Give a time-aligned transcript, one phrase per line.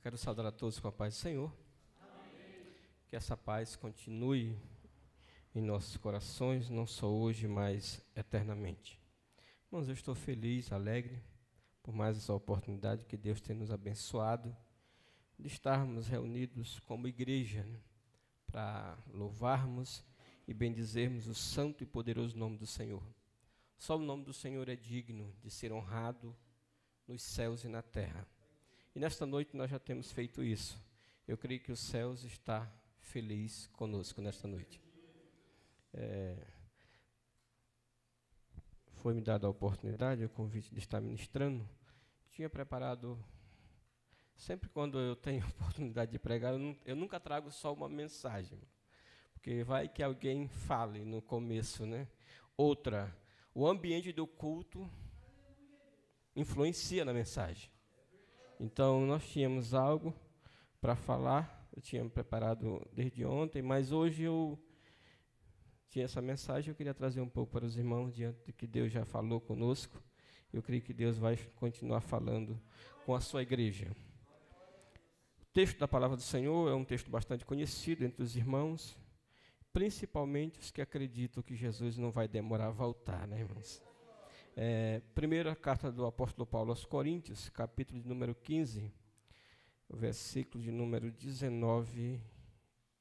[0.00, 1.54] Eu quero saudar a todos com a paz do Senhor.
[2.00, 2.64] Amém.
[3.06, 4.56] Que essa paz continue
[5.54, 8.98] em nossos corações, não só hoje, mas eternamente.
[9.66, 11.22] Irmãos, eu estou feliz, alegre
[11.82, 14.56] por mais essa oportunidade que Deus tem nos abençoado
[15.38, 17.78] de estarmos reunidos como igreja né,
[18.46, 20.02] para louvarmos
[20.48, 23.04] e bendizermos o santo e poderoso nome do Senhor.
[23.76, 26.34] Só o nome do Senhor é digno de ser honrado
[27.06, 28.26] nos céus e na terra.
[28.94, 30.82] E nesta noite nós já temos feito isso.
[31.26, 34.80] Eu creio que os céus está feliz conosco nesta noite.
[35.92, 36.36] É,
[38.94, 41.68] foi me dada a oportunidade, o convite de estar ministrando.
[42.30, 43.18] Tinha preparado
[44.36, 48.60] sempre quando eu tenho oportunidade de pregar, eu, eu, nunca trago só uma mensagem.
[49.34, 52.08] Porque vai que alguém fale no começo, né?
[52.56, 53.16] Outra,
[53.54, 54.90] o ambiente do culto
[56.34, 57.70] influencia na mensagem.
[58.62, 60.14] Então, nós tínhamos algo
[60.82, 64.58] para falar, eu tinha preparado desde ontem, mas hoje eu
[65.88, 68.92] tinha essa mensagem, eu queria trazer um pouco para os irmãos, diante de que Deus
[68.92, 69.98] já falou conosco.
[70.52, 72.60] Eu creio que Deus vai continuar falando
[73.06, 73.96] com a sua igreja.
[75.40, 78.94] O texto da palavra do Senhor é um texto bastante conhecido entre os irmãos,
[79.72, 83.89] principalmente os que acreditam que Jesus não vai demorar a voltar, né, irmãos?
[84.56, 88.92] É, primeira carta do apóstolo Paulo aos Coríntios, capítulo de número 15,
[89.88, 92.20] versículo de número 19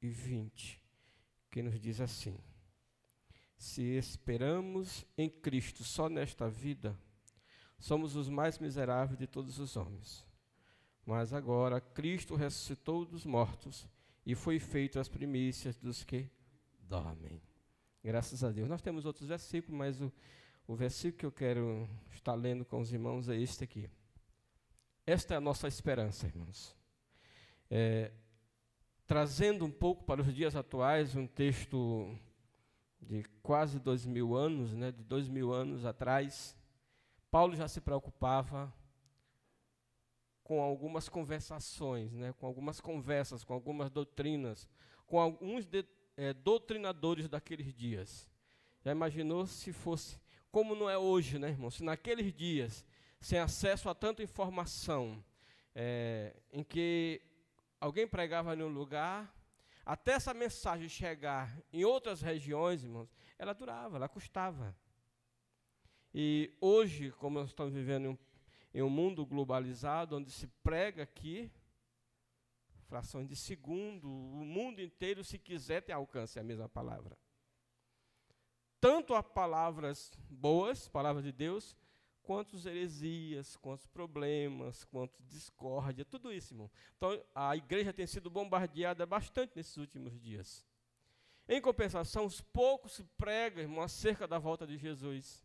[0.02, 0.82] e 20,
[1.50, 2.38] que nos diz assim:
[3.58, 6.98] Se esperamos em Cristo só nesta vida,
[7.80, 10.26] somos os mais miseráveis de todos os homens.
[11.04, 13.88] Mas agora Cristo ressuscitou dos mortos
[14.24, 16.30] e foi feito as primícias dos que
[16.80, 17.42] dormem.
[18.04, 18.70] Graças a Deus.
[18.70, 20.14] Nós temos outros versículos, mas o,
[20.70, 23.90] o versículo que eu quero estar lendo com os irmãos é este aqui.
[25.04, 26.76] Esta é a nossa esperança, irmãos.
[27.72, 28.12] É,
[29.08, 32.16] trazendo um pouco para os dias atuais, um texto
[33.02, 36.56] de quase dois mil anos, né, de dois mil anos atrás,
[37.32, 38.72] Paulo já se preocupava
[40.44, 44.70] com algumas conversações, né, com algumas conversas, com algumas doutrinas,
[45.08, 45.84] com alguns de,
[46.16, 48.30] é, doutrinadores daqueles dias.
[48.82, 50.20] Já imaginou se fosse,
[50.52, 51.70] como não é hoje, né, irmão?
[51.70, 52.86] Se naqueles dias,
[53.20, 55.24] sem acesso a tanta informação,
[55.76, 57.22] é, em que
[57.80, 59.34] alguém pregava em um lugar,
[59.86, 64.76] até essa mensagem chegar em outras regiões, irmãos, ela durava, ela custava.
[66.14, 68.18] E hoje, como nós estamos vivendo em um,
[68.74, 71.52] em um mundo globalizado, onde se prega aqui,
[72.88, 77.18] frações de segundo, o mundo inteiro, se quiser, tem alcance a mesma palavra.
[78.80, 81.76] Tanto as palavras boas, palavras de Deus,
[82.24, 86.72] quanto as heresias, quanto os problemas, quanto discórdia, tudo isso, irmão.
[86.98, 90.66] Então, a igreja tem sido bombardeada bastante nesses últimos dias.
[91.48, 95.44] Em compensação, os poucos se pregam, irmão, acerca da volta de Jesus.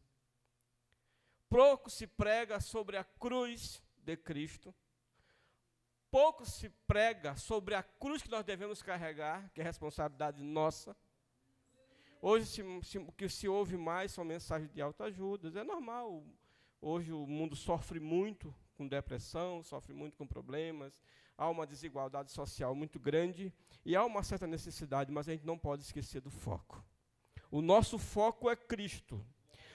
[1.48, 4.74] Pouco se prega sobre a cruz de Cristo
[6.14, 10.96] pouco se prega sobre a cruz que nós devemos carregar, que é responsabilidade nossa.
[12.26, 15.60] Hoje, se, se, o que se ouve mais são mensagens de autoajuda.
[15.60, 16.24] É normal.
[16.80, 21.02] Hoje o mundo sofre muito com depressão, sofre muito com problemas.
[21.36, 23.52] Há uma desigualdade social muito grande
[23.84, 26.82] e há uma certa necessidade, mas a gente não pode esquecer do foco.
[27.50, 29.22] O nosso foco é Cristo.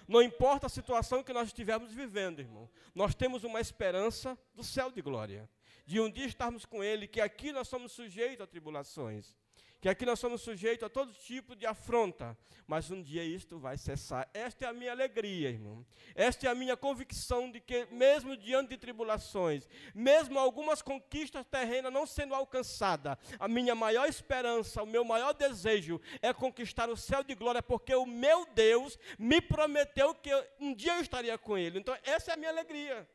[0.08, 2.68] Não importa a situação que nós estivermos vivendo, irmão.
[2.96, 5.48] Nós temos uma esperança do céu de glória
[5.86, 9.36] de um dia estarmos com Ele, que aqui nós somos sujeitos a tribulações,
[9.82, 13.78] que aqui nós somos sujeitos a todo tipo de afronta, mas um dia isto vai
[13.78, 14.30] cessar.
[14.34, 15.86] Esta é a minha alegria, irmão.
[16.14, 21.94] Esta é a minha convicção de que, mesmo diante de tribulações, mesmo algumas conquistas terrenas
[21.94, 27.24] não sendo alcançadas, a minha maior esperança, o meu maior desejo é conquistar o céu
[27.24, 30.30] de glória, porque o meu Deus me prometeu que
[30.60, 31.80] um dia eu estaria com Ele.
[31.80, 33.08] Então, essa é a minha alegria.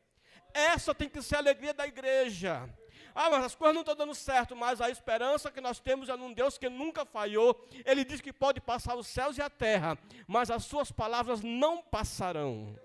[0.53, 2.67] Essa tem que ser a alegria da igreja.
[3.15, 6.17] Ah, mas as coisas não estão dando certo, mas a esperança que nós temos é
[6.17, 7.65] num Deus que nunca falhou.
[7.85, 9.97] Ele diz que pode passar os céus e a terra,
[10.27, 12.77] mas as suas palavras não passarão.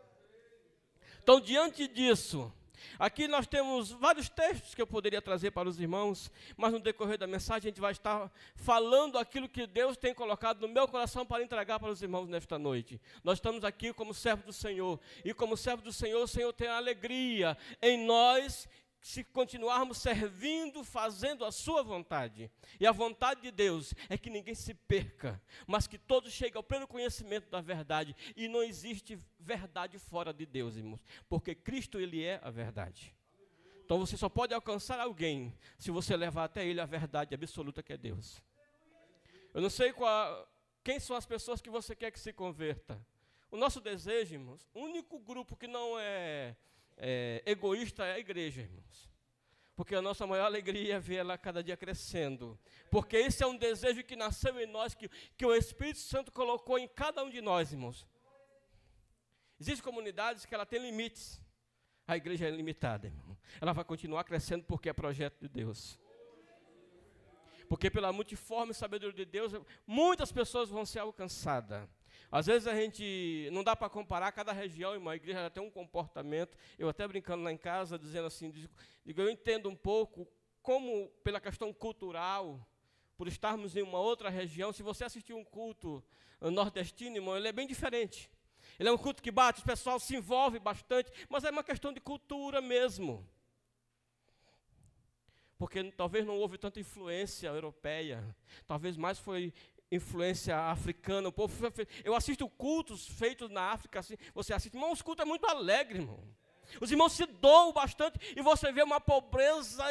[1.20, 2.52] Então, diante disso,
[2.98, 7.18] Aqui nós temos vários textos que eu poderia trazer para os irmãos, mas no decorrer
[7.18, 11.24] da mensagem a gente vai estar falando aquilo que Deus tem colocado no meu coração
[11.26, 13.00] para entregar para os irmãos nesta noite.
[13.22, 16.68] Nós estamos aqui como servo do Senhor, e como servo do Senhor, o Senhor tem
[16.68, 18.68] alegria em nós
[19.00, 22.50] se continuarmos servindo, fazendo a sua vontade.
[22.78, 26.62] E a vontade de Deus é que ninguém se perca, mas que todos cheguem ao
[26.62, 28.14] pleno conhecimento da verdade.
[28.36, 33.14] E não existe verdade fora de Deus, irmãos, porque Cristo ele é a verdade.
[33.84, 37.92] Então você só pode alcançar alguém se você levar até ele a verdade absoluta que
[37.92, 38.40] é Deus.
[39.52, 40.48] Eu não sei qual,
[40.84, 43.04] quem são as pessoas que você quer que se converta.
[43.50, 46.54] O nosso desejo, irmãos, o único grupo que não é,
[47.00, 49.10] é egoísta é a igreja, irmãos.
[49.74, 52.58] Porque a nossa maior alegria é ver ela cada dia crescendo.
[52.90, 56.78] Porque esse é um desejo que nasceu em nós, que, que o Espírito Santo colocou
[56.78, 58.06] em cada um de nós, irmãos.
[59.58, 61.40] Existem comunidades que ela tem limites.
[62.06, 63.38] A igreja é limitada, irmão.
[63.58, 65.98] Ela vai continuar crescendo porque é projeto de Deus.
[67.66, 69.52] Porque pela multiforme sabedoria de Deus,
[69.86, 71.88] muitas pessoas vão ser alcançadas.
[72.30, 75.12] Às vezes a gente não dá para comparar cada região, irmão.
[75.12, 76.56] A igreja já tem um comportamento.
[76.78, 80.26] Eu até brincando lá em casa, dizendo assim, digo, eu entendo um pouco
[80.62, 82.66] como pela questão cultural,
[83.16, 86.02] por estarmos em uma outra região, se você assistir um culto
[86.40, 88.30] nordestino, irmão, ele é bem diferente.
[88.78, 91.92] Ele é um culto que bate, o pessoal se envolve bastante, mas é uma questão
[91.92, 93.28] de cultura mesmo.
[95.58, 98.24] Porque talvez não houve tanta influência europeia,
[98.66, 99.52] talvez mais foi
[99.90, 101.28] influência africana.
[101.28, 101.54] O povo,
[102.04, 105.98] eu assisto cultos feitos na África, assim, você assiste, irmão, os cultos é muito alegre,
[105.98, 106.22] irmão.
[106.80, 109.84] Os irmãos se doam bastante e você vê uma pobreza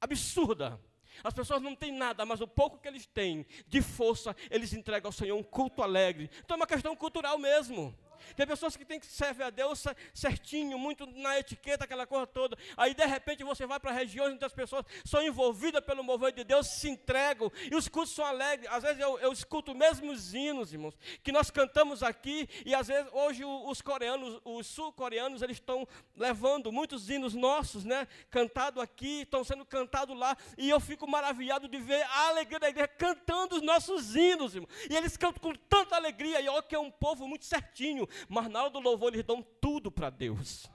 [0.00, 0.80] absurda.
[1.24, 5.08] As pessoas não têm nada, mas o pouco que eles têm de força, eles entregam
[5.08, 6.30] ao Senhor um culto alegre.
[6.44, 7.96] Então é uma questão cultural mesmo.
[8.34, 9.84] Tem pessoas que têm que servir a Deus
[10.14, 12.56] certinho, muito na etiqueta, aquela coisa toda.
[12.76, 16.44] Aí, de repente, você vai para regiões onde as pessoas são envolvidas pelo mover de
[16.44, 18.70] Deus, se entregam, e os cultos são alegres.
[18.70, 22.88] Às vezes eu, eu escuto mesmo os hinos, irmãos, que nós cantamos aqui, e às
[22.88, 25.86] vezes hoje os coreanos, os sul-coreanos, eles estão
[26.16, 28.06] levando muitos hinos nossos, né?
[28.30, 32.68] Cantado aqui, estão sendo cantados lá, e eu fico maravilhado de ver a alegria da
[32.68, 34.68] igreja cantando os nossos hinos, irmão.
[34.90, 38.48] E eles cantam com tanta alegria, e olha que é um povo muito certinho, mas
[38.48, 40.70] na hora do louvor eles dão tudo para Deus.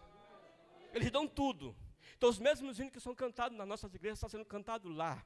[0.93, 1.75] Eles dão tudo.
[2.17, 5.25] Então os mesmos hinos que são cantados nas nossas igrejas estão sendo cantados lá.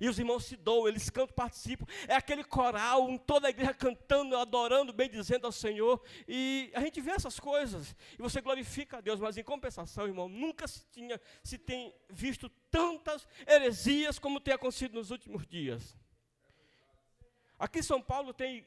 [0.00, 1.84] E os irmãos se doam, eles cantam, participam.
[2.08, 6.02] É aquele coral, toda a igreja cantando, adorando, bem dizendo ao Senhor.
[6.26, 7.94] E a gente vê essas coisas.
[8.18, 9.20] E você glorifica a Deus.
[9.20, 14.94] Mas em compensação, irmão, nunca se, tinha, se tem visto tantas heresias como tem acontecido
[14.94, 15.94] nos últimos dias.
[17.58, 18.66] Aqui em São Paulo tem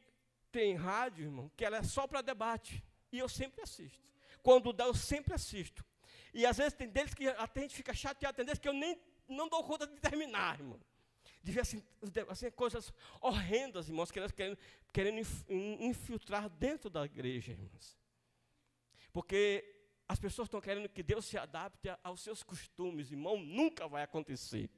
[0.54, 2.82] tem rádio, irmão, que ela é só para debate.
[3.12, 4.08] E eu sempre assisto.
[4.44, 5.84] Quando dá, eu sempre assisto.
[6.32, 8.74] E às vezes tem deles que até a gente fica chateado, tem deles que eu
[8.74, 10.80] nem não dou conta de terminar, irmão.
[11.42, 11.84] De ver assim,
[12.30, 14.58] assim coisas horrendas, irmãos, querendo,
[14.94, 15.28] querendo
[15.80, 17.98] infiltrar dentro da igreja, irmãos.
[19.12, 19.66] Porque
[20.08, 24.70] as pessoas estão querendo que Deus se adapte aos seus costumes, irmão, nunca vai acontecer.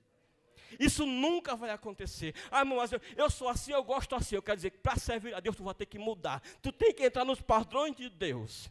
[0.79, 2.33] Isso nunca vai acontecer.
[2.51, 2.79] Ah, irmão,
[3.15, 4.35] eu sou assim, eu gosto assim.
[4.35, 6.41] Eu quero dizer que para servir a Deus, tu vai ter que mudar.
[6.61, 8.69] Tu tem que entrar nos padrões de Deus.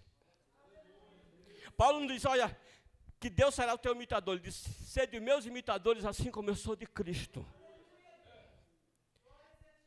[1.76, 2.56] Paulo não diz, olha,
[3.19, 4.34] que Deus será o teu imitador.
[4.34, 7.46] Ele diz, sede meus imitadores, assim como eu sou de Cristo.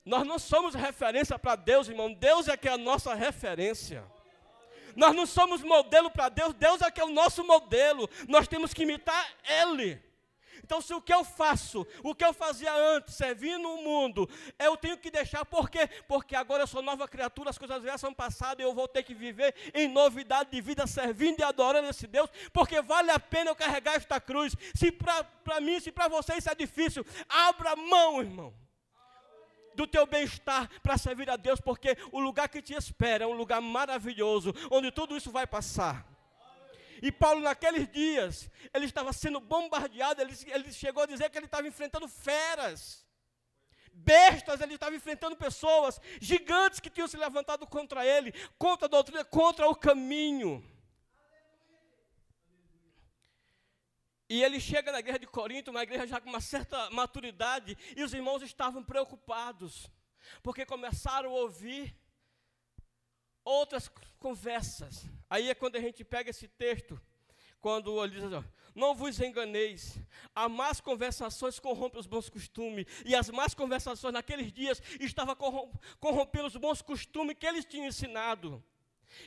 [0.03, 2.13] Nós não somos referência para Deus, irmão.
[2.13, 4.03] Deus é que é a nossa referência.
[4.95, 8.09] Nós não somos modelo para Deus, Deus é que é o nosso modelo.
[8.27, 10.01] Nós temos que imitar Ele.
[10.63, 14.75] Então, se o que eu faço, o que eu fazia antes, servindo o mundo, eu
[14.77, 15.89] tenho que deixar, por quê?
[16.07, 19.13] Porque agora eu sou nova criatura, as coisas velhas são passadas, eu vou ter que
[19.13, 23.55] viver em novidade de vida, servindo e adorando esse Deus, porque vale a pena eu
[23.55, 24.55] carregar esta cruz.
[24.75, 28.53] Se para mim, se para você isso é difícil, abra mão, irmão
[29.77, 33.33] do teu bem-estar para servir a Deus, porque o lugar que te espera é um
[33.33, 36.16] lugar maravilhoso, onde tudo isso vai passar.
[37.01, 41.45] E Paulo, naqueles dias, ele estava sendo bombardeado, ele, ele chegou a dizer que ele
[41.45, 43.05] estava enfrentando feras,
[43.91, 49.25] bestas, ele estava enfrentando pessoas, gigantes que tinham se levantado contra ele, contra a doutrina,
[49.25, 50.63] contra o caminho.
[54.29, 58.03] E ele chega na igreja de Corinto, uma igreja já com uma certa maturidade, e
[58.03, 59.89] os irmãos estavam preocupados,
[60.43, 61.95] porque começaram a ouvir
[63.47, 63.89] outras
[64.19, 65.05] conversas.
[65.29, 66.99] Aí é quando a gente pega esse texto,
[67.59, 69.97] quando ele diz assim, não vos enganeis,
[70.35, 75.35] as más conversações corrompem os bons costumes, e as más conversações naqueles dias estavam
[75.99, 78.63] corrompendo os bons costumes que eles tinham ensinado.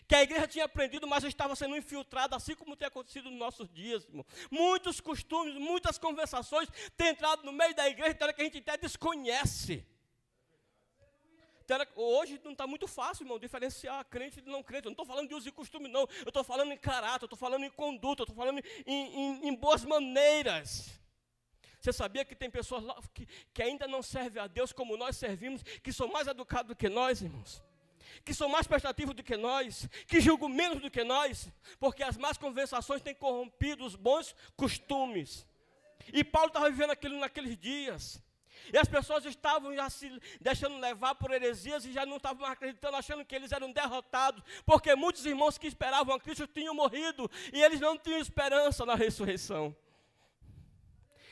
[0.06, 3.68] Que a igreja tinha aprendido, mas estava sendo infiltrada, assim como tem acontecido nos nossos
[3.68, 4.24] dias, irmão.
[4.50, 8.58] Muitos costumes, muitas conversações têm entrado no meio da igreja, então é que a gente
[8.58, 9.84] até desconhece.
[11.94, 14.86] Hoje não está muito fácil, irmão, diferenciar crente de não crente.
[14.86, 16.02] Eu não estou falando de uso e costume, não.
[16.20, 19.48] Eu estou falando em caráter, eu estou falando em conduta, eu estou falando em, em,
[19.48, 20.98] em, boas maneiras.
[21.80, 25.16] Você sabia que tem pessoas lá que, que ainda não servem a Deus como nós
[25.16, 27.62] servimos, que são mais educados do que nós, irmãos?
[28.24, 31.48] que são mais prestativos do que nós, que julgam menos do que nós,
[31.78, 35.46] porque as más conversações têm corrompido os bons costumes.
[36.12, 38.22] E Paulo estava vivendo aquilo naqueles dias.
[38.72, 40.10] E as pessoas estavam já se
[40.40, 44.94] deixando levar por heresias e já não estavam acreditando, achando que eles eram derrotados, porque
[44.94, 49.74] muitos irmãos que esperavam a Cristo tinham morrido e eles não tinham esperança na ressurreição.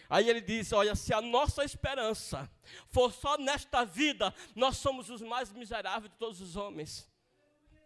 [0.08, 2.50] Aí ele diz: Olha, se a nossa esperança
[2.88, 7.08] for só nesta vida, nós somos os mais miseráveis de todos os homens.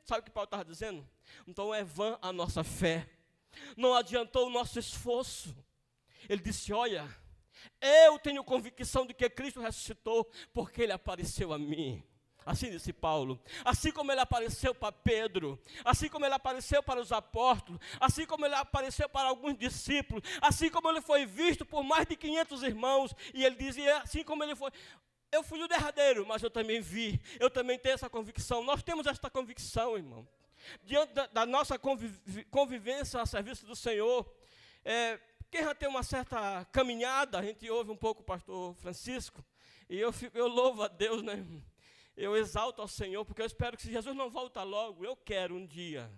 [0.04, 1.08] Sabe o que Paulo estava dizendo?
[1.46, 3.08] Então é vã a nossa fé,
[3.76, 5.56] não adiantou o nosso esforço.
[6.28, 7.08] Ele disse: Olha,
[7.80, 12.02] eu tenho convicção de que Cristo ressuscitou, porque Ele apareceu a mim.
[12.44, 13.40] Assim disse Paulo.
[13.64, 18.44] Assim como ele apareceu para Pedro, assim como ele apareceu para os apóstolos, assim como
[18.44, 23.14] ele apareceu para alguns discípulos, assim como ele foi visto por mais de 500 irmãos,
[23.32, 24.70] e ele dizia assim como ele foi.
[25.30, 28.62] Eu fui o derradeiro, mas eu também vi, eu também tenho essa convicção.
[28.62, 30.28] Nós temos esta convicção, irmão.
[30.84, 31.78] Diante da, da nossa
[32.50, 34.30] convivência a serviço do Senhor,
[34.84, 35.18] é,
[35.52, 39.44] quem já tem uma certa caminhada, a gente ouve um pouco o pastor Francisco,
[39.86, 41.44] e eu, eu louvo a Deus, né?
[42.16, 45.54] Eu exalto ao Senhor, porque eu espero que se Jesus não volta logo, eu quero
[45.54, 46.10] um dia.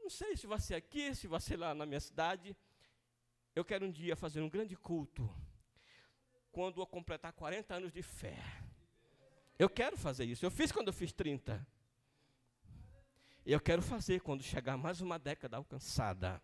[0.00, 2.56] Não sei se vai ser aqui, se vai ser lá na minha cidade.
[3.52, 5.28] Eu quero um dia fazer um grande culto.
[6.52, 8.38] Quando eu completar 40 anos de fé.
[9.58, 10.46] Eu quero fazer isso.
[10.46, 11.66] Eu fiz quando eu fiz 30.
[13.44, 16.40] E eu quero fazer quando chegar mais uma década alcançada.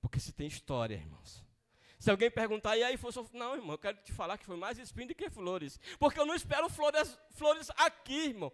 [0.00, 1.44] Porque se tem história, irmãos.
[1.98, 4.78] Se alguém perguntar, e aí foi Não, irmão, eu quero te falar que foi mais
[4.78, 5.80] espinho do que flores.
[5.98, 8.52] Porque eu não espero flores, flores aqui, irmão.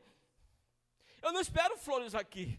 [1.22, 2.58] Eu não espero flores aqui.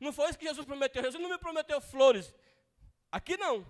[0.00, 1.02] Não foi isso que Jesus prometeu.
[1.02, 2.34] Jesus não me prometeu flores.
[3.10, 3.66] Aqui não.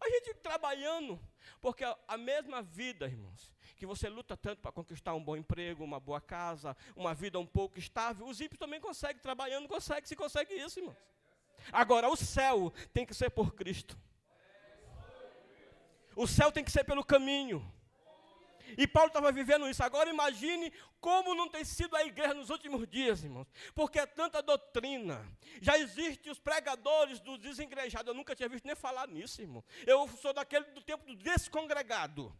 [0.00, 1.20] A gente trabalhando.
[1.60, 5.84] Porque a, a mesma vida, irmãos, que você luta tanto para conquistar um bom emprego,
[5.84, 10.16] uma boa casa, uma vida um pouco estável, os ímpios também conseguem, trabalhando, consegue, se
[10.16, 10.96] consegue isso, irmãos.
[11.72, 13.98] Agora, o céu tem que ser por Cristo.
[16.16, 17.64] O céu tem que ser pelo caminho.
[18.78, 19.82] E Paulo estava vivendo isso.
[19.82, 23.46] Agora imagine como não tem sido a igreja nos últimos dias, irmãos.
[23.74, 25.26] Porque é tanta doutrina.
[25.60, 28.08] Já existem os pregadores dos desengrejados.
[28.08, 29.62] Eu nunca tinha visto nem falar nisso, irmão.
[29.86, 32.34] Eu sou daquele do tempo do descongregado.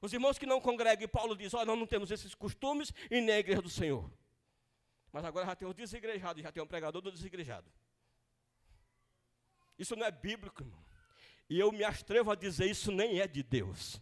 [0.00, 3.20] Os irmãos que não congregam, e Paulo diz: Olha, nós não temos esses costumes e
[3.20, 4.10] nem a igreja do Senhor.
[5.12, 7.70] Mas agora já tem o desigrejados, já tem um pregador do desigrejado.
[9.80, 10.84] Isso não é bíblico, irmão.
[11.48, 13.98] E eu me atrevo a dizer isso nem é de Deus.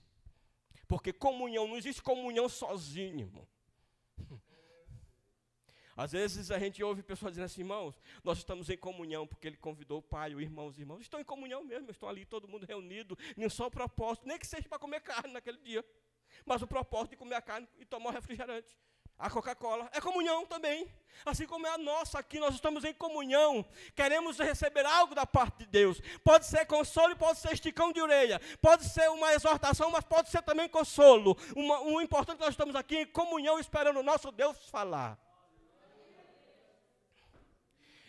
[0.89, 3.47] Porque comunhão, não existe comunhão sozinho, irmão.
[5.97, 9.57] Às vezes a gente ouve pessoas dizendo assim, irmãos, nós estamos em comunhão, porque ele
[9.57, 11.01] convidou o pai, o irmão, os irmãos.
[11.01, 14.47] Estão em comunhão mesmo, estão ali todo mundo reunido, nem só o propósito, nem que
[14.47, 15.85] seja para comer carne naquele dia.
[16.45, 18.77] Mas o propósito de comer a carne e tomar o refrigerante
[19.19, 19.91] a Coca-Cola.
[19.93, 20.89] É comunhão também.
[21.27, 23.65] Assim como é a nossa aqui, nós estamos em comunhão.
[23.95, 26.01] Queremos receber algo da parte de Deus.
[26.23, 28.41] Pode ser consolo, pode ser esticão de orelha.
[28.63, 31.37] Pode ser uma exortação, mas pode ser também consolo.
[31.57, 35.19] Uma, o importante é que nós estamos aqui em comunhão, esperando o nosso Deus falar.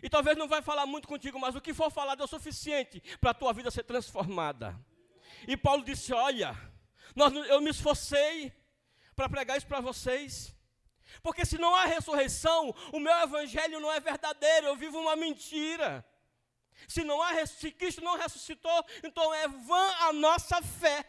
[0.02, 3.02] E talvez não vai falar muito contigo, mas o que for falado é o suficiente
[3.20, 4.80] para a tua vida ser transformada.
[5.48, 6.56] E Paulo disse: Olha,
[7.16, 8.54] nós, eu me esforcei
[9.16, 10.56] para pregar isso para vocês.
[11.22, 16.06] Porque se não há ressurreição, o meu evangelho não é verdadeiro, eu vivo uma mentira.
[16.88, 21.06] Se, não há, se Cristo não ressuscitou, então é vã a nossa fé.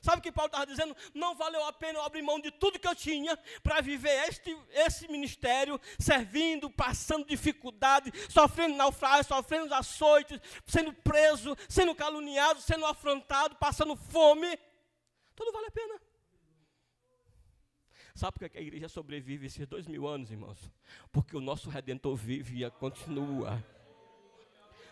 [0.00, 0.96] Sabe o que Paulo estava dizendo?
[1.12, 4.56] Não valeu a pena eu abrir mão de tudo que eu tinha para viver este,
[4.70, 13.56] esse ministério, servindo, passando dificuldade, sofrendo naufrágio, sofrendo açoites, sendo preso, sendo caluniado, sendo afrontado,
[13.56, 14.58] passando fome.
[15.34, 16.09] Então não vale a pena.
[18.20, 20.70] Sabe por que a igreja sobrevive esses dois mil anos, irmãos?
[21.10, 23.64] Porque o nosso Redentor vive e continua.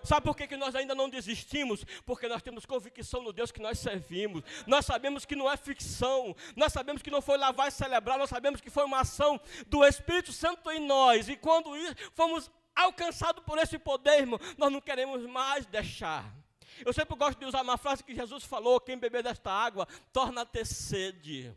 [0.02, 1.85] Sabe por que, que nós ainda não desistimos?
[2.06, 4.42] Porque nós temos convicção no Deus que nós servimos.
[4.66, 6.35] Nós sabemos que não é ficção.
[6.56, 8.16] Nós sabemos que não foi lavar e celebrar.
[8.16, 11.28] Nós sabemos que foi uma ação do Espírito Santo em nós.
[11.28, 11.68] E quando
[12.14, 16.35] fomos alcançados por esse poder, irmão, nós não queremos mais deixar.
[16.85, 20.43] Eu sempre gosto de usar uma frase que Jesus falou: quem beber desta água torna
[20.43, 21.53] a ter sede.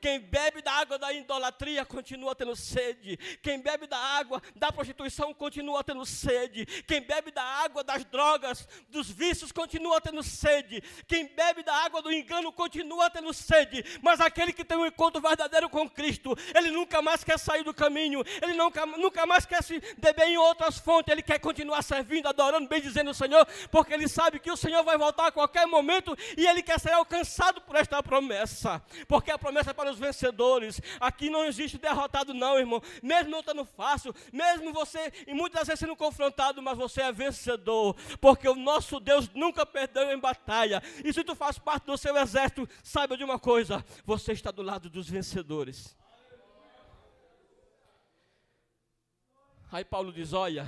[0.00, 3.16] Quem bebe da água da idolatria continua tendo sede.
[3.42, 6.64] Quem bebe da água da prostituição continua tendo sede.
[6.86, 10.82] Quem bebe da água das drogas, dos vícios, continua tendo sede.
[11.06, 13.84] Quem bebe da água do engano continua tendo sede.
[14.02, 17.74] Mas aquele que tem um encontro verdadeiro com Cristo, ele nunca mais quer sair do
[17.74, 18.22] caminho.
[18.42, 21.12] Ele nunca, nunca mais quer se beber em outras fontes.
[21.12, 24.82] Ele quer continuar servindo, adorando, bem dizendo o Senhor, porque ele sabe que o Senhor
[24.82, 29.38] vai voltar a qualquer momento e ele quer ser alcançado por esta promessa, porque a
[29.38, 30.80] promessa é para os vencedores.
[30.98, 32.80] Aqui não existe derrotado, não, irmão.
[33.02, 37.96] Mesmo não estando fácil, mesmo você, e muitas vezes sendo confrontado, mas você é vencedor,
[38.20, 40.82] porque o nosso Deus nunca perdeu em batalha.
[41.04, 44.62] E se tu faz parte do seu exército, saiba de uma coisa: você está do
[44.62, 45.96] lado dos vencedores.
[49.70, 50.66] Aí Paulo diz: Olha,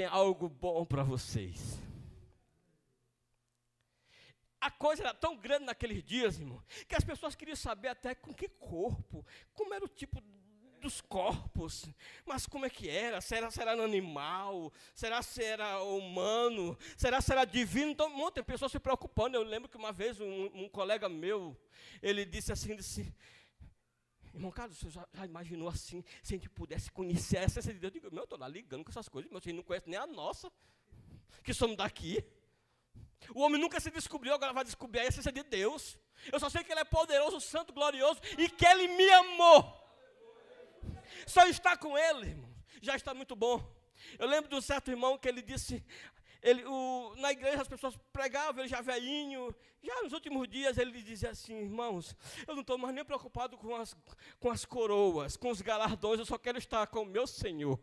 [0.00, 1.78] tem algo bom para vocês.
[4.58, 8.32] A coisa era tão grande naqueles dias, irmão, que as pessoas queriam saber até com
[8.32, 10.22] que corpo, como era o tipo
[10.80, 11.86] dos corpos,
[12.24, 13.20] mas como é que era?
[13.20, 14.72] Será se era animal?
[14.94, 16.78] Será se era humano?
[16.96, 17.90] Será se era divino?
[17.90, 19.36] Então, muitas pessoas se preocupando.
[19.36, 21.54] Eu lembro que uma vez um, um colega meu,
[22.00, 23.14] ele disse assim, disse,
[24.32, 27.78] Irmão Carlos, você já, já, imaginou assim, se a gente pudesse conhecer a essência de
[27.78, 27.92] Deus?
[27.94, 29.98] Eu digo, meu, eu estou lá ligando com essas coisas, mas vocês não conhecem nem
[29.98, 30.50] a nossa,
[31.42, 32.24] que somos daqui.
[33.34, 35.98] O homem nunca se descobriu, agora vai descobrir a essência de Deus.
[36.32, 39.76] Eu só sei que Ele é poderoso, santo, glorioso e que Ele me amou.
[41.26, 43.80] Só estar com Ele, irmão, já está muito bom.
[44.18, 45.84] Eu lembro de um certo irmão que ele disse:
[46.42, 49.54] ele, o, na igreja as pessoas pregavam, ele já velhinho.
[49.82, 52.14] Já nos últimos dias ele dizia assim, irmãos,
[52.46, 53.96] eu não estou mais nem preocupado com as,
[54.38, 57.78] com as coroas, com os galardões, eu só quero estar com o meu Senhor.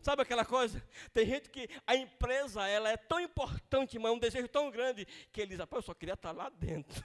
[0.00, 0.80] Sabe aquela coisa?
[1.12, 5.04] Tem gente que a empresa ela é tão importante, mas é um desejo tão grande,
[5.32, 7.04] que ele diz, eu só queria estar lá dentro.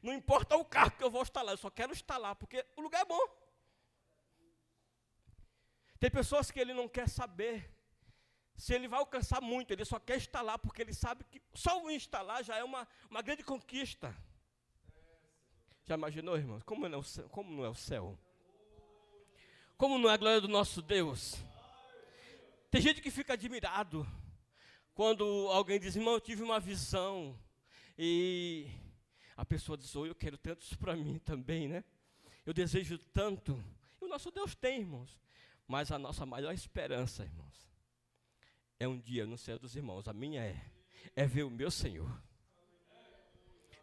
[0.00, 2.64] Não importa o carro que eu vou estar lá, eu só quero estar lá, porque
[2.76, 3.20] o lugar é bom.
[5.98, 7.68] Tem pessoas que ele não quer saber
[8.60, 11.90] se ele vai alcançar muito, ele só quer lá, porque ele sabe que só o
[11.90, 14.14] instalar já é uma, uma grande conquista.
[15.86, 16.62] Já imaginou, irmãos?
[16.62, 18.18] Como não, é o céu, como não é o céu?
[19.78, 21.36] Como não é a glória do nosso Deus?
[22.70, 24.06] Tem gente que fica admirado
[24.92, 27.34] quando alguém diz, irmão, eu tive uma visão.
[27.96, 28.68] E
[29.38, 31.82] a pessoa diz, oh, eu quero tanto isso para mim também, né?
[32.44, 33.58] Eu desejo tanto.
[34.02, 35.18] E o nosso Deus tem, irmãos.
[35.66, 37.69] Mas a nossa maior esperança, irmãos,
[38.80, 40.08] é um dia no céu dos irmãos.
[40.08, 40.64] A minha é,
[41.14, 42.10] é ver o meu Senhor.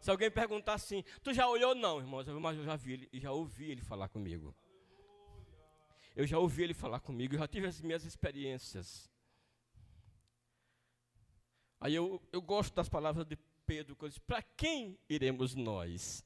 [0.00, 1.74] Se alguém perguntar assim, tu já olhou?
[1.74, 4.54] Não, irmãos, mas eu já vi ele, já ouvi ele falar comigo.
[6.16, 9.08] Eu já ouvi ele falar comigo, eu já tive as minhas experiências.
[11.80, 16.24] Aí eu, eu gosto das palavras de Pedro, quando diz, para quem iremos nós?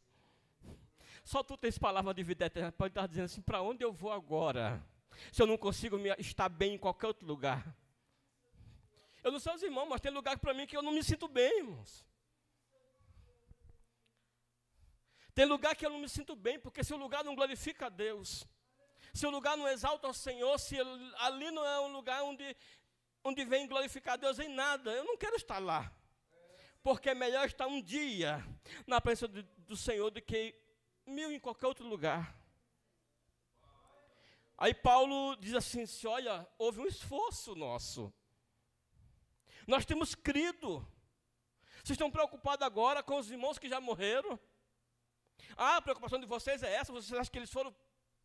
[1.22, 4.12] Só tu tens palavra de vida eterna, pode estar dizendo assim, para onde eu vou
[4.12, 4.82] agora?
[5.30, 7.76] Se eu não consigo me, estar bem em qualquer outro lugar.
[9.22, 11.28] Eu não sei os irmãos, mas tem lugar para mim que eu não me sinto
[11.28, 12.04] bem, irmãos.
[15.34, 17.88] Tem lugar que eu não me sinto bem, porque se o lugar não glorifica a
[17.88, 18.46] Deus,
[19.14, 20.76] se o lugar não exalta o Senhor, se
[21.18, 22.56] ali não é um lugar onde,
[23.24, 25.90] onde vem glorificar a Deus em nada, eu não quero estar lá.
[26.82, 28.44] Porque é melhor estar um dia
[28.86, 30.54] na presença do, do Senhor do que
[31.06, 32.36] mil em qualquer outro lugar.
[34.58, 38.12] Aí Paulo diz assim: olha, houve um esforço nosso.
[39.66, 40.86] Nós temos crido.
[41.76, 44.38] Vocês estão preocupados agora com os irmãos que já morreram?
[45.56, 46.92] Ah, a preocupação de vocês é essa?
[46.92, 47.74] Vocês acham que eles foram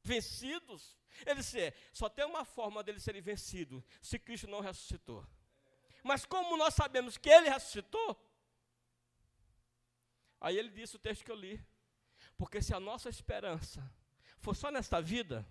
[0.04, 0.97] vencidos?
[1.26, 5.26] Eles é, só tem uma forma deles serem vencidos, se Cristo não ressuscitou.
[6.04, 8.15] Mas como nós sabemos que ele ressuscitou?
[10.39, 11.63] Aí ele disse o texto que eu li.
[12.38, 13.91] Porque se a nossa esperança
[14.39, 15.45] for só nesta vida,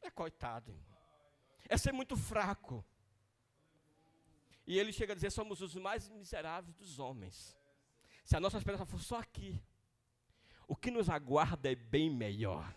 [0.00, 0.96] é coitado, irmão.
[1.68, 2.84] é ser muito fraco.
[4.66, 7.56] E ele chega a dizer: somos os mais miseráveis dos homens.
[8.24, 9.62] Se a nossa esperança for só aqui,
[10.66, 12.74] o que nos aguarda é bem melhor.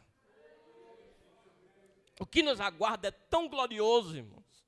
[2.19, 4.65] O que nos aguarda é tão glorioso, irmãos,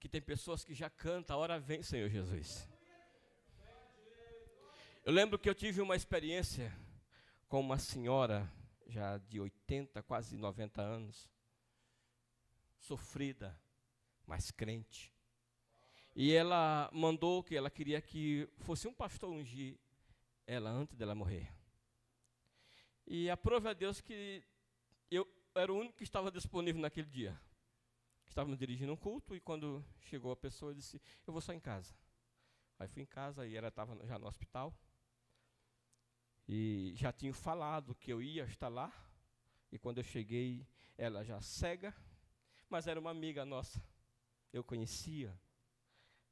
[0.00, 2.68] que tem pessoas que já cantam, a hora vem, Senhor Jesus.
[5.04, 6.76] Eu lembro que eu tive uma experiência
[7.48, 8.50] com uma senhora,
[8.86, 11.30] já de 80, quase 90 anos,
[12.78, 13.58] sofrida,
[14.26, 15.11] mas crente.
[16.14, 19.78] E ela mandou que ela queria que fosse um pastor ungir
[20.46, 21.50] ela antes dela morrer.
[23.06, 24.44] E a prova é Deus que
[25.10, 27.40] eu era o único que estava disponível naquele dia.
[28.26, 31.60] Estávamos dirigindo um culto e quando chegou a pessoa, eu disse: Eu vou só em
[31.60, 31.94] casa.
[32.78, 34.74] Aí fui em casa e ela estava já no hospital.
[36.46, 38.92] E já tinha falado que eu ia estar lá.
[39.70, 40.66] E quando eu cheguei,
[40.98, 41.94] ela já cega,
[42.68, 43.82] mas era uma amiga nossa.
[44.52, 45.34] Eu conhecia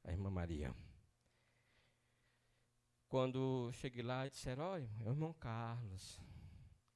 [0.03, 0.73] a irmã Maria.
[3.07, 6.19] Quando cheguei lá, disseram, olha, meu irmão Carlos,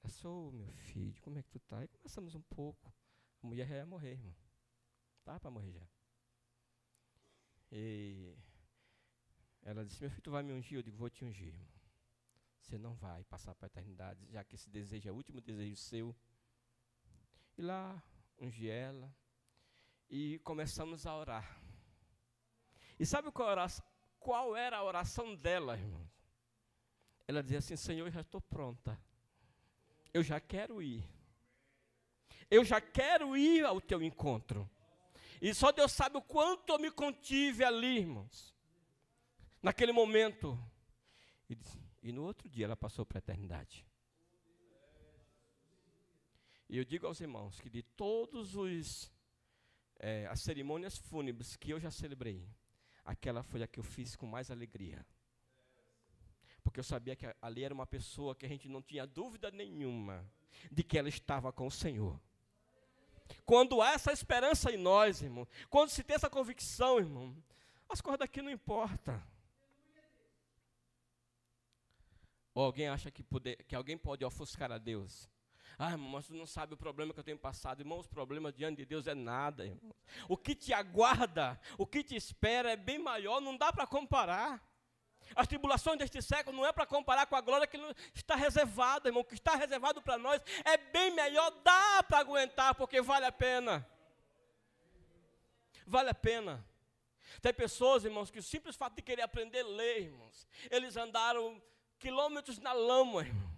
[0.03, 1.83] eu sou meu filho, como é que tu está?
[1.83, 2.93] E começamos um pouco.
[3.43, 4.35] A mulher ia morrer, irmão.
[5.19, 5.87] Estava para morrer já.
[7.71, 8.37] E
[9.63, 10.77] ela disse: Meu filho, tu vai me ungir?
[10.77, 11.67] Eu digo: Vou te ungir, irmão.
[12.61, 15.75] Você não vai passar para a eternidade, já que esse desejo é o último desejo
[15.75, 16.15] seu.
[17.57, 18.01] E lá,
[18.39, 19.13] ungi ela.
[20.09, 21.64] E começamos a orar.
[22.99, 23.57] E sabe qual,
[24.19, 26.09] qual era a oração dela, irmão?
[27.27, 28.99] Ela dizia assim: Senhor, eu já estou pronta.
[30.13, 31.03] Eu já quero ir.
[32.49, 34.69] Eu já quero ir ao teu encontro.
[35.41, 38.53] E só Deus sabe o quanto eu me contive ali, irmãos.
[39.61, 40.57] Naquele momento.
[41.49, 41.57] E,
[42.01, 43.85] e no outro dia ela passou para a eternidade.
[46.69, 49.11] E eu digo aos irmãos que de todos os
[49.97, 52.47] é, as cerimônias fúnebres que eu já celebrei,
[53.05, 55.05] aquela foi a que eu fiz com mais alegria.
[56.63, 60.25] Porque eu sabia que ali era uma pessoa que a gente não tinha dúvida nenhuma
[60.71, 62.19] de que ela estava com o Senhor.
[63.45, 67.35] Quando há essa esperança em nós, irmão, quando se tem essa convicção, irmão,
[67.87, 69.21] as coisas daqui não importam.
[72.53, 75.29] Ou alguém acha que, poder, que alguém pode ofuscar a Deus?
[75.77, 77.81] Ah, irmão, mas tu não sabe o problema que eu tenho passado.
[77.81, 79.93] Irmão, os problemas diante de Deus é nada, irmão.
[80.29, 84.63] O que te aguarda, o que te espera é bem maior, não dá para comparar.
[85.35, 87.77] As tribulações deste século não é para comparar com a glória que
[88.13, 89.21] está reservada, irmão.
[89.21, 93.31] O que está reservado para nós é bem melhor, dá para aguentar, porque vale a
[93.31, 93.87] pena.
[95.85, 96.65] Vale a pena.
[97.41, 101.61] Tem pessoas, irmãos, que o simples fato de querer aprender a ler, irmãos, eles andaram
[101.99, 103.54] quilômetros na lama, irmão,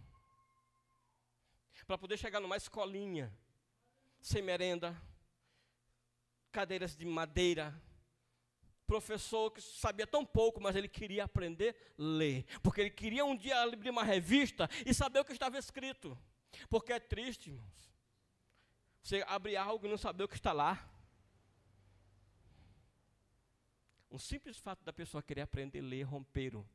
[1.88, 3.34] para poder chegar numa escolinha,
[4.20, 5.02] sem merenda,
[6.52, 7.74] cadeiras de madeira,
[8.86, 12.46] professor que sabia tão pouco, mas ele queria aprender a ler.
[12.62, 16.18] Porque ele queria um dia abrir uma revista e saber o que estava escrito.
[16.70, 17.92] Porque é triste, irmãos.
[19.02, 20.90] Você abrir algo e não saber o que está lá.
[24.10, 26.68] Um simples fato da pessoa querer aprender a ler romperam.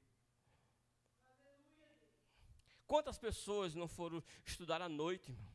[2.92, 5.50] Quantas pessoas não foram estudar à noite, irmão?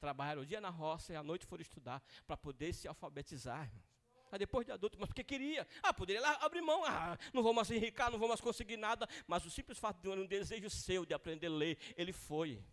[0.00, 3.84] Trabalharam o dia na roça e à noite foram estudar para poder se alfabetizar, irmão.
[4.32, 5.68] Ah, depois de adulto, mas porque queria.
[5.82, 6.82] Ah, poderia lá abrir mão.
[6.86, 9.06] Ah, não vou mais enricar, não vou mais conseguir nada.
[9.26, 12.64] Mas o simples fato de um desejo seu de aprender a ler, ele foi.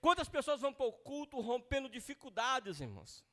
[0.00, 3.24] Quantas pessoas vão para o culto rompendo dificuldades, irmãos?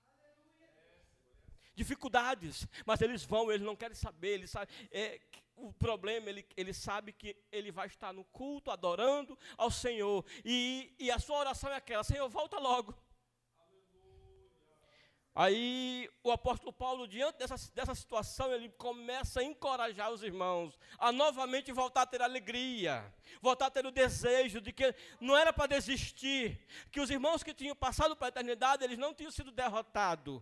[1.77, 5.21] Dificuldades, mas eles vão, eles não querem saber, eles sabem, é,
[5.55, 10.91] o problema, ele, ele sabe que ele vai estar no culto, adorando ao Senhor, e,
[10.97, 12.95] e a sua oração é aquela, Senhor, volta logo,
[15.39, 21.11] Aí o apóstolo Paulo, diante dessa, dessa situação, ele começa a encorajar os irmãos a
[21.11, 23.05] novamente voltar a ter alegria,
[23.39, 26.59] voltar a ter o desejo de que não era para desistir,
[26.91, 30.41] que os irmãos que tinham passado para a eternidade, eles não tinham sido derrotados.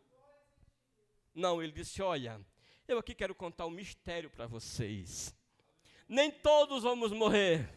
[1.36, 2.42] Não, ele disse: Olha,
[2.88, 5.36] eu aqui quero contar um mistério para vocês.
[6.08, 7.70] Nem todos vamos morrer.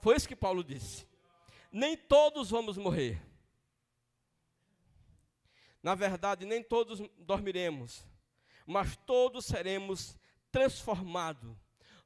[0.00, 1.06] Foi isso que Paulo disse.
[1.70, 3.22] Nem todos vamos morrer
[5.82, 8.06] na verdade, nem todos dormiremos,
[8.64, 10.16] mas todos seremos
[10.50, 11.56] transformados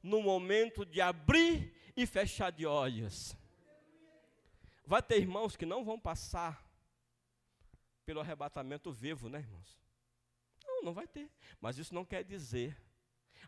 [0.01, 3.37] no momento de abrir e fechar de olhos.
[4.83, 6.65] Vai ter irmãos que não vão passar
[8.03, 9.77] pelo arrebatamento vivo, né, irmãos?
[10.77, 11.29] Não, não vai ter.
[11.59, 12.77] Mas isso não quer dizer.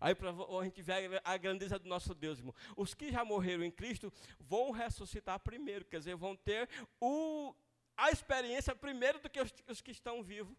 [0.01, 2.55] Aí para a gente ver a grandeza do nosso Deus, irmão.
[2.75, 7.53] Os que já morreram em Cristo vão ressuscitar primeiro, quer dizer, vão ter o
[7.97, 10.57] a experiência primeiro do que os, os que estão vivos.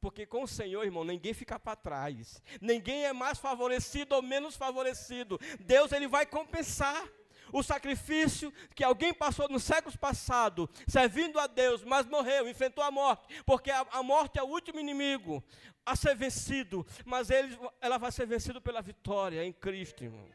[0.00, 2.42] Porque com o Senhor, irmão, ninguém fica para trás.
[2.62, 5.38] Ninguém é mais favorecido ou menos favorecido.
[5.60, 7.06] Deus ele vai compensar
[7.52, 12.90] o sacrifício que alguém passou nos séculos passados, servindo a Deus, mas morreu, enfrentou a
[12.90, 15.42] morte, porque a, a morte é o último inimigo
[15.84, 20.28] a ser vencido, mas ele, ela vai ser vencida pela vitória em Cristo, irmão.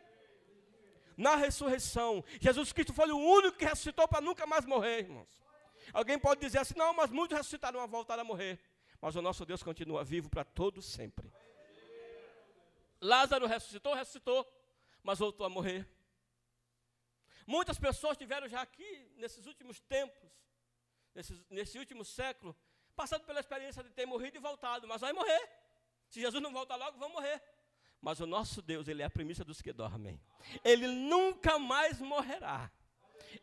[1.18, 5.30] Na ressurreição, Jesus Cristo foi o único que ressuscitou para nunca mais morrer, irmãos.
[5.94, 8.60] Alguém pode dizer assim: não, mas muitos ressuscitaram a voltar a morrer.
[9.00, 11.32] Mas o nosso Deus continua vivo para todos sempre.
[13.00, 14.46] Lázaro ressuscitou, ressuscitou,
[15.04, 15.88] mas voltou a morrer.
[17.46, 20.32] Muitas pessoas tiveram já aqui, nesses últimos tempos,
[21.14, 22.56] nesse, nesse último século,
[22.96, 25.50] passando pela experiência de ter morrido e voltado, mas vai morrer.
[26.10, 27.42] Se Jesus não voltar logo, vão morrer.
[28.02, 30.20] Mas o nosso Deus, Ele é a premissa dos que dormem.
[30.64, 32.72] Ele nunca mais morrerá.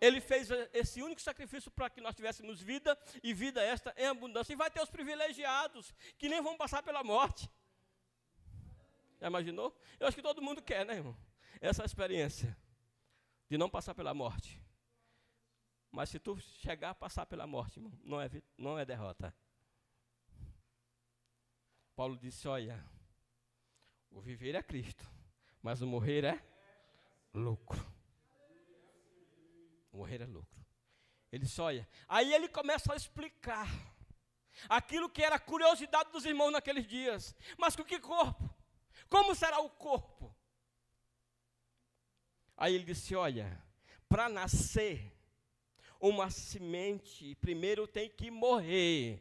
[0.01, 4.53] Ele fez esse único sacrifício para que nós tivéssemos vida e vida esta em abundância.
[4.53, 7.49] E vai ter os privilegiados que nem vão passar pela morte.
[9.21, 9.77] Já imaginou?
[10.01, 11.17] Eu acho que todo mundo quer, né, irmão?
[11.61, 12.57] Essa experiência
[13.53, 14.59] de não passar pela morte.
[15.91, 19.37] Mas se tu chegar a passar pela morte, irmão, não é, não é derrota.
[21.95, 22.83] Paulo disse: Olha,
[24.11, 25.07] o viver é Cristo,
[25.61, 26.43] mas o morrer é
[27.35, 27.79] lucro.
[29.93, 30.65] O morrer é lucro.
[31.31, 33.69] Ele disse: Olha, aí ele começa a explicar
[34.67, 37.37] aquilo que era curiosidade dos irmãos naqueles dias.
[37.59, 38.49] Mas com que corpo?
[39.11, 40.32] Como será o corpo?
[42.63, 43.61] Aí ele disse: Olha,
[44.09, 45.13] para nascer
[45.99, 49.21] uma semente, primeiro tem que morrer.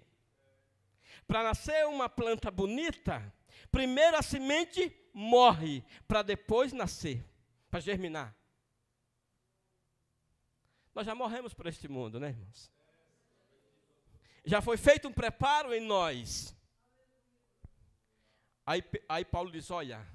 [1.25, 3.34] Para nascer uma planta bonita,
[3.71, 7.25] primeiro a semente morre, para depois nascer,
[7.71, 8.36] para germinar.
[10.93, 12.71] Nós já morremos por este mundo, né, irmãos?
[14.45, 16.56] Já foi feito um preparo em nós.
[18.63, 20.08] Aí, aí Paulo diz: Olha,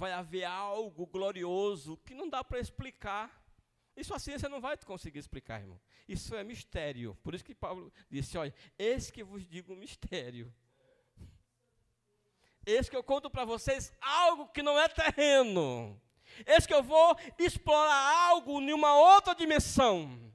[0.00, 3.30] vai haver algo glorioso que não dá para explicar.
[3.94, 5.78] Isso a ciência não vai conseguir explicar, irmão.
[6.08, 7.14] Isso é mistério.
[7.22, 10.50] Por isso que Paulo disse: Olha, esse que vos digo um mistério.
[12.64, 16.00] Esse que eu conto para vocês algo que não é terreno.
[16.46, 20.32] Esse que eu vou explorar algo em uma outra dimensão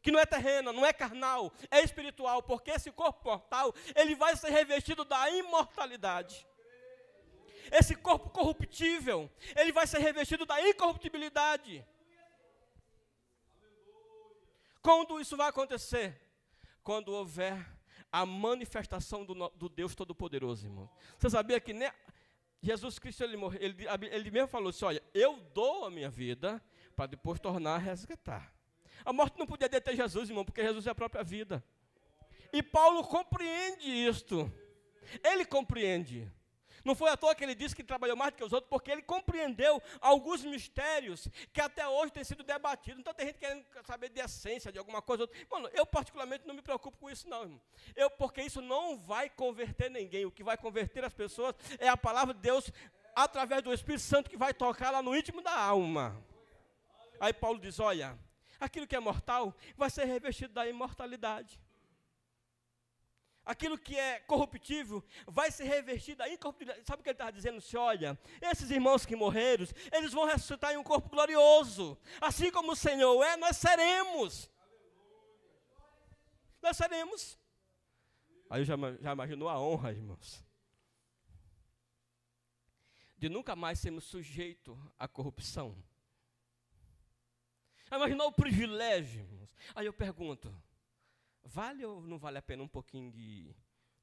[0.00, 4.36] que não é terrena, não é carnal, é espiritual, porque esse corpo mortal, ele vai
[4.36, 6.47] ser revestido da imortalidade.
[7.70, 11.84] Esse corpo corruptível, ele vai ser revestido da incorruptibilidade.
[14.82, 16.20] Quando isso vai acontecer?
[16.82, 17.78] Quando houver
[18.10, 20.88] a manifestação do, do Deus Todo-Poderoso, irmão.
[21.18, 21.90] Você sabia que nem
[22.62, 26.62] Jesus Cristo, ele, morreu, ele, ele mesmo falou assim: olha, eu dou a minha vida
[26.96, 28.52] para depois tornar a resgatar.
[29.04, 31.62] A morte não podia deter Jesus, irmão, porque Jesus é a própria vida.
[32.52, 34.50] E Paulo compreende isto.
[35.22, 36.30] Ele compreende.
[36.88, 38.90] Não foi à toa que ele disse que trabalhou mais do que os outros, porque
[38.90, 43.00] ele compreendeu alguns mistérios que até hoje têm sido debatidos.
[43.00, 45.28] Então tem gente querendo saber de essência, de alguma coisa.
[45.50, 47.60] Mano, eu particularmente não me preocupo com isso, não, irmão.
[47.94, 50.24] Eu, porque isso não vai converter ninguém.
[50.24, 52.72] O que vai converter as pessoas é a palavra de Deus
[53.14, 56.16] através do Espírito Santo que vai tocar lá no íntimo da alma.
[57.20, 58.18] Aí Paulo diz: olha,
[58.58, 61.60] aquilo que é mortal vai ser revestido da imortalidade.
[63.48, 65.82] Aquilo que é corruptível vai ser
[66.14, 66.86] da incorruptibilidade.
[66.86, 67.62] Sabe o que ele está dizendo?
[67.62, 71.98] Se olha, esses irmãos que morreram, eles vão ressuscitar em um corpo glorioso.
[72.20, 74.50] Assim como o Senhor é, nós seremos.
[76.60, 77.38] Nós seremos.
[78.50, 80.44] Aí já, já imaginou a honra, irmãos?
[83.16, 85.74] De nunca mais sermos sujeitos à corrupção.
[87.90, 89.56] Imaginou o privilégio, irmãos?
[89.74, 90.54] Aí eu pergunto:
[91.48, 93.54] vale ou não vale a pena um pouquinho de,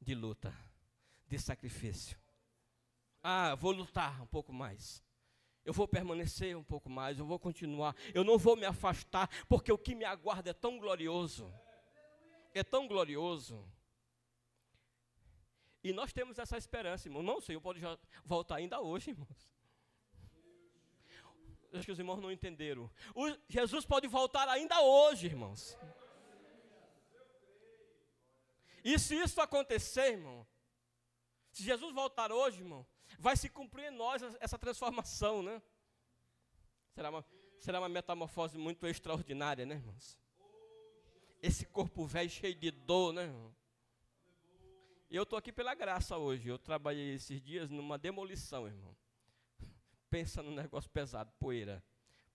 [0.01, 0.53] de luta,
[1.27, 2.17] de sacrifício?
[3.21, 5.03] Ah, vou lutar um pouco mais.
[5.63, 7.95] Eu vou permanecer um pouco mais, eu vou continuar.
[8.13, 11.51] Eu não vou me afastar, porque o que me aguarda é tão glorioso.
[12.53, 13.67] É tão glorioso.
[15.83, 17.23] E nós temos essa esperança, irmão.
[17.23, 17.79] Não, o Senhor pode
[18.23, 19.55] voltar ainda hoje, irmãos
[21.77, 22.89] acho que os irmãos não entenderam.
[23.13, 25.77] O, Jesus pode voltar ainda hoje, irmãos.
[28.85, 30.47] E se isso acontecer, irmão,
[31.51, 32.85] se Jesus voltar hoje, irmão,
[33.19, 35.61] vai se cumprir em nós essa transformação, né?
[36.93, 37.25] Será uma,
[37.59, 40.17] será uma metamorfose muito extraordinária, né, irmãos?
[41.41, 43.53] Esse corpo velho cheio de dor, né, irmão?
[45.09, 46.47] Eu estou aqui pela graça hoje.
[46.47, 48.95] Eu trabalhei esses dias numa demolição, irmão
[50.15, 51.83] pensa num negócio pesado, poeira.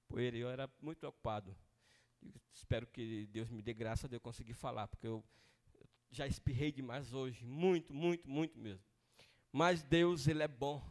[0.07, 1.57] Poeira, eu era muito ocupado.
[2.53, 5.25] espero que Deus me dê graça de eu conseguir falar, porque eu
[6.11, 8.85] já espirrei demais hoje, muito, muito, muito mesmo.
[9.53, 10.83] Mas Deus, Ele é bom.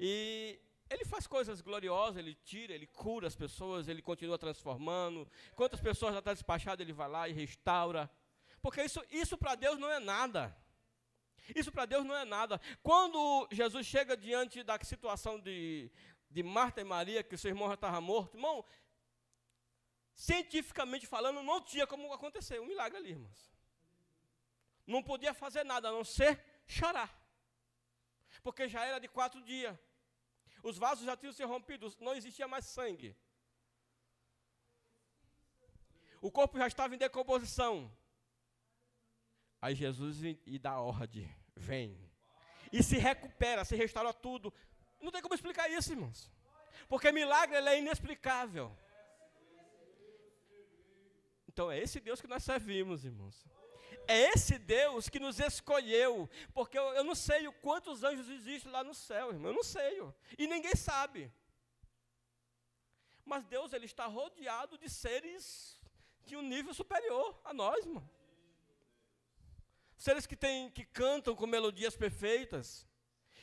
[0.00, 0.58] E
[0.90, 5.28] Ele faz coisas gloriosas, Ele tira, Ele cura as pessoas, Ele continua transformando.
[5.54, 8.10] Quantas pessoas já estão despachadas, Ele vai lá e restaura.
[8.60, 10.56] Porque isso, isso para Deus não é nada.
[11.54, 12.60] Isso para Deus não é nada.
[12.82, 15.90] Quando Jesus chega diante da situação de,
[16.30, 18.64] de Marta e Maria, que seu irmão já estava morto, irmão,
[20.14, 23.51] cientificamente falando, não tinha como acontecer um milagre ali, irmãos.
[24.92, 26.32] Não podia fazer nada a não ser
[26.66, 27.10] chorar.
[28.42, 29.76] Porque já era de quatro dias.
[30.62, 33.16] Os vasos já tinham se rompido, não existia mais sangue.
[36.20, 37.74] O corpo já estava em decomposição.
[39.60, 41.88] Aí Jesus e dá ordem, vem.
[42.72, 44.52] E se recupera, se restaura tudo.
[45.00, 46.30] Não tem como explicar isso, irmãos.
[46.88, 48.76] Porque milagre é inexplicável.
[51.48, 53.44] Então é esse Deus que nós servimos, irmãos.
[54.06, 56.28] É esse Deus que nos escolheu.
[56.54, 59.50] Porque eu, eu não sei quantos anjos existem lá no céu, irmão.
[59.50, 60.00] Eu não sei.
[60.38, 61.32] E ninguém sabe.
[63.24, 65.80] Mas Deus ele está rodeado de seres
[66.24, 68.08] de um nível superior a nós, irmão.
[69.96, 72.86] seres que, têm, que cantam com melodias perfeitas,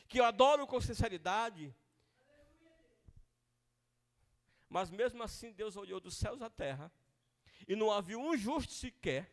[0.08, 1.74] que adoram com sinceridade.
[4.68, 6.92] Mas mesmo assim, Deus olhou dos céus à terra
[7.66, 9.30] e não havia um justo sequer.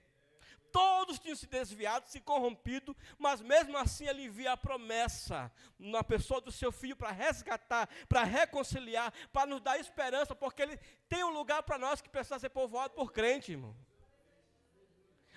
[0.72, 6.42] Todos tinham se desviado, se corrompido, mas mesmo assim ele envia a promessa na pessoa
[6.42, 10.78] do seu filho para resgatar, para reconciliar, para nos dar esperança, porque ele
[11.10, 13.76] tem um lugar para nós que precisa ser povoado por crente, irmão.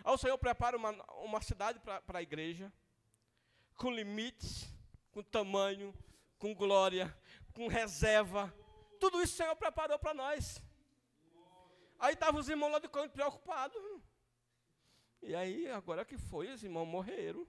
[0.04, 0.90] Aí o Senhor prepara uma,
[1.22, 2.72] uma cidade para a igreja,
[3.76, 4.68] com limites,
[5.10, 5.94] com tamanho,
[6.38, 7.14] com glória,
[7.52, 8.52] com reserva.
[8.98, 10.60] Tudo isso o Senhor preparou para nós.
[11.98, 13.76] Aí estavam os irmãos lá do canto preocupados.
[15.22, 17.46] E aí, agora que foi, os irmãos morreram.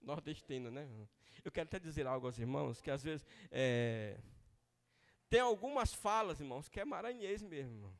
[0.00, 0.88] Nordestino, né?
[1.44, 4.18] Eu quero até dizer algo aos irmãos, que às vezes é,
[5.28, 7.96] tem algumas falas, irmãos, que é maranhês mesmo,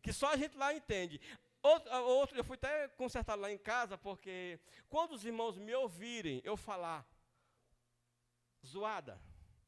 [0.00, 1.20] que só a gente lá entende.
[1.62, 6.40] Outro, outro, eu fui até consertar lá em casa, porque quando os irmãos me ouvirem
[6.44, 7.06] eu falar
[8.66, 9.20] zoada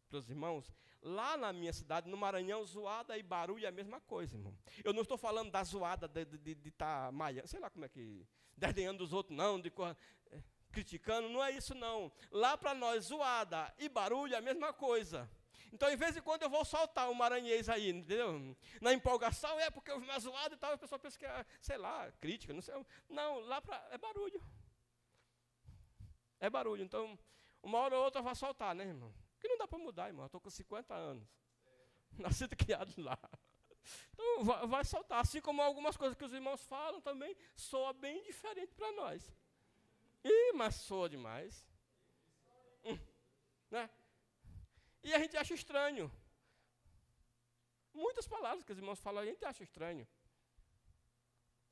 [0.09, 0.72] para os irmãos,
[1.04, 4.56] Lá na minha cidade, no Maranhão, zoada e barulho é a mesma coisa, irmão.
[4.82, 7.84] Eu não estou falando da zoada de estar de, de, tá maia, sei lá como
[7.84, 8.26] é que.
[8.56, 9.70] Desdenhando dos outros, não, de
[10.30, 12.10] é, criticando, não é isso não.
[12.30, 15.30] Lá para nós, zoada e barulho é a mesma coisa.
[15.70, 18.56] Então, em vez de quando eu vou soltar um maranhês aí, entendeu?
[18.80, 21.44] Na empolgação, é porque eu vi uma zoada e tal, a pessoa pensa que é,
[21.60, 22.74] sei lá, crítica, não sei.
[23.10, 24.40] Não, lá pra, é barulho.
[26.40, 26.82] É barulho.
[26.82, 27.18] Então,
[27.62, 29.12] uma hora ou outra vai soltar, né, irmão?
[29.44, 30.24] Porque não dá para mudar, irmão.
[30.24, 31.28] Eu estou com 50 anos.
[32.16, 33.18] Nascido criado lá.
[34.14, 35.20] Então vai, vai soltar.
[35.20, 39.30] Assim como algumas coisas que os irmãos falam também, soa bem diferente para nós.
[40.24, 41.68] Ih, mas soa demais.
[42.87, 42.98] Hum,
[43.70, 43.90] né?
[45.02, 46.11] E a gente acha estranho.
[47.92, 50.09] Muitas palavras que os irmãos falam, a gente acha estranho.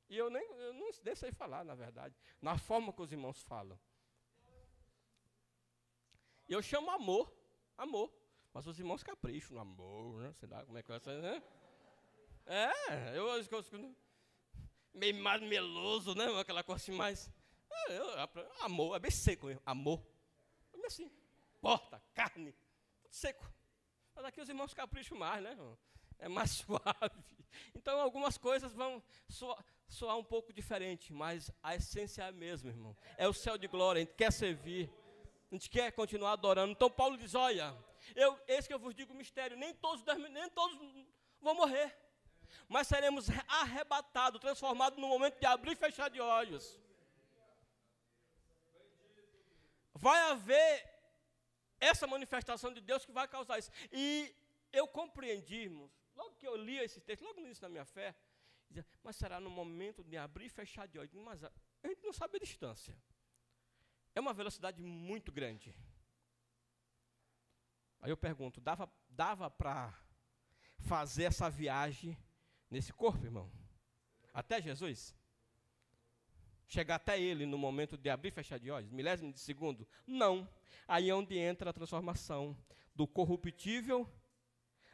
[0.07, 3.41] E eu nem, eu não nem sei falar, na verdade, na forma que os irmãos
[3.41, 3.79] falam.
[6.47, 7.42] Eu chamo amor.
[7.77, 8.11] Amor.
[8.53, 10.33] Mas os irmãos capricham no amor, né?
[10.33, 11.41] Sei lá como é que vai ser, né?
[12.45, 13.95] É, eu acho que
[14.93, 16.25] meio mais meloso, né?
[16.39, 17.31] Aquela coisa assim mais.
[17.71, 18.05] É, eu,
[18.61, 20.05] amor, é bem seco, amor.
[20.73, 21.09] É assim,
[21.61, 22.53] porta, carne,
[23.01, 23.51] tudo seco.
[24.13, 25.57] Mas aqui os irmãos capricham mais, né?
[26.19, 27.23] É mais suave.
[27.73, 32.69] Então algumas coisas vão soar, soar um pouco diferente, mas a essência é a mesma,
[32.69, 32.95] irmão.
[33.17, 34.91] É o céu de glória, a gente quer servir.
[35.53, 36.71] A gente quer continuar adorando.
[36.71, 37.77] Então Paulo diz: olha,
[38.15, 40.75] eu, esse que eu vos digo o mistério, nem todos, nem todos
[41.39, 41.95] vão morrer.
[42.67, 46.79] Mas seremos arrebatados, transformados no momento de abrir e fechar de olhos.
[49.93, 50.91] Vai haver
[51.79, 53.69] essa manifestação de Deus que vai causar isso.
[53.91, 54.35] E
[54.71, 58.15] eu compreendi, irmãos, logo que eu li esse texto, logo no início da minha fé,
[59.03, 61.13] mas será no momento de abrir e fechar de olhos.
[61.13, 61.51] Mas a
[61.87, 62.97] gente não sabe a distância.
[64.15, 65.75] É uma velocidade muito grande.
[68.01, 69.97] Aí eu pergunto, dava, dava para
[70.79, 72.17] fazer essa viagem
[72.69, 73.49] nesse corpo, irmão?
[74.33, 75.15] Até Jesus?
[76.67, 79.87] Chegar até ele no momento de abrir e fechar de olhos, milésimo de segundo?
[80.05, 80.47] Não.
[80.87, 82.57] Aí é onde entra a transformação
[82.93, 84.09] do corruptível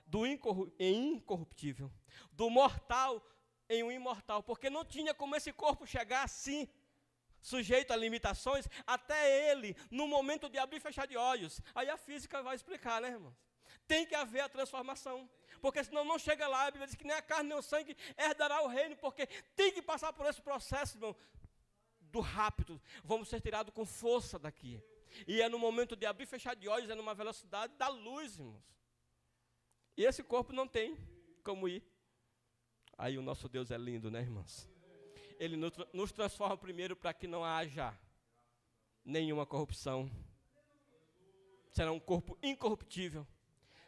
[0.10, 1.91] do incorru em incorruptível,
[2.32, 3.23] do mortal
[3.69, 6.67] em um imortal, porque não tinha como esse corpo chegar assim
[7.41, 11.62] sujeito a limitações, até ele, no momento de abrir e fechar de olhos.
[11.73, 13.36] Aí a física vai explicar, né, irmãos?
[13.88, 15.30] Tem que haver a transformação.
[15.62, 17.95] Porque senão não chega lá, a Bíblia diz que nem a carne nem o sangue
[18.17, 21.15] herdará o reino, porque tem que passar por esse processo, irmão,
[21.99, 22.82] do rápido.
[23.04, 24.82] Vamos ser tirados com força daqui.
[25.28, 28.38] E é no momento de abrir e fechar de olhos, é numa velocidade da luz,
[28.38, 28.63] irmãos.
[29.97, 30.97] E esse corpo não tem
[31.43, 31.84] como ir.
[32.97, 34.69] Aí o nosso Deus é lindo, né, irmãos?
[35.39, 35.56] Ele
[35.93, 37.97] nos transforma primeiro para que não haja
[39.06, 40.12] nenhuma corrupção.
[41.71, 43.25] Será um corpo incorruptível.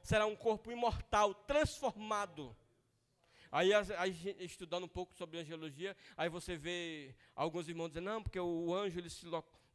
[0.01, 2.55] Será um corpo imortal, transformado.
[3.51, 3.69] Aí,
[4.39, 8.97] estudando um pouco sobre angelologia, aí você vê alguns irmãos dizendo, não, porque o anjo,
[8.97, 9.25] ele se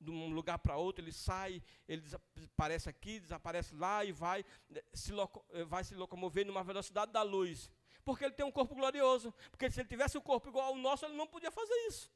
[0.01, 4.45] de um lugar para outro, ele sai, ele desaparece aqui, desaparece lá e vai
[4.95, 7.71] se, loco, vai se locomover numa velocidade da luz
[8.07, 9.35] porque ele tem um corpo glorioso.
[9.51, 12.09] Porque se ele tivesse um corpo igual ao nosso, ele não podia fazer isso.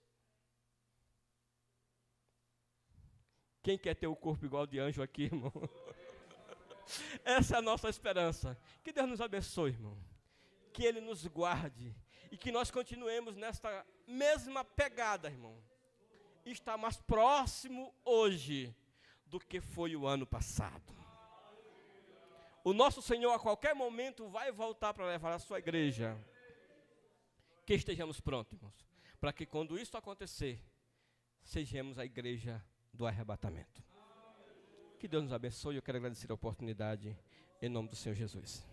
[3.60, 5.52] Quem quer ter o um corpo igual de anjo aqui, irmão?
[7.24, 8.56] Essa é a nossa esperança.
[8.84, 9.98] Que Deus nos abençoe, irmão.
[10.72, 11.94] Que Ele nos guarde.
[12.30, 15.60] E que nós continuemos nesta mesma pegada, irmão.
[16.46, 18.74] Está mais próximo hoje
[19.26, 20.99] do que foi o ano passado
[22.64, 26.16] o nosso Senhor a qualquer momento vai voltar para levar a sua igreja.
[27.66, 28.58] Que estejamos prontos,
[29.20, 30.60] para que quando isso acontecer,
[31.42, 33.82] sejamos a igreja do arrebatamento.
[34.98, 35.76] Que Deus nos abençoe.
[35.76, 37.16] Eu quero agradecer a oportunidade
[37.62, 38.69] em nome do Senhor Jesus.